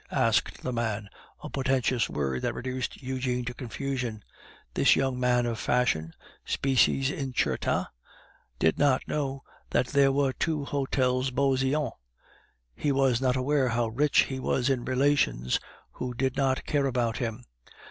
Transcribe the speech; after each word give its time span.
asked 0.17 0.63
the 0.63 0.73
man, 0.73 1.07
a 1.43 1.49
portentous 1.51 2.09
word 2.09 2.41
that 2.41 2.55
reduced 2.55 3.03
Eugene 3.03 3.45
to 3.45 3.53
confusion. 3.53 4.23
This 4.73 4.95
young 4.95 5.19
man 5.19 5.45
of 5.45 5.59
fashion, 5.59 6.15
species 6.43 7.11
incerta, 7.11 7.87
did 8.57 8.79
not 8.79 9.07
know 9.07 9.43
that 9.69 9.89
there 9.89 10.11
were 10.11 10.33
two 10.33 10.65
Hotels 10.65 11.29
Beauseant; 11.29 11.93
he 12.75 12.91
was 12.91 13.21
not 13.21 13.35
aware 13.35 13.67
how 13.69 13.89
rich 13.89 14.21
he 14.23 14.39
was 14.39 14.71
in 14.71 14.85
relations 14.85 15.59
who 15.91 16.15
did 16.15 16.35
not 16.35 16.65
care 16.65 16.87
about 16.87 17.17
him. 17.17 17.45